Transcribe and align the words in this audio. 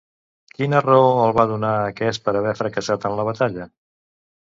Quina 0.59 0.79
raó 0.85 1.09
els 1.25 1.35
va 1.39 1.45
donar 1.51 1.73
aquest 1.89 2.23
per 2.29 2.33
haver 2.39 2.53
fracassat 2.61 3.07
en 3.11 3.19
la 3.21 3.27
batalla? 3.29 3.69